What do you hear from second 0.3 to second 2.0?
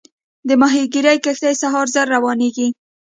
د ماهیګیري کښتۍ سهار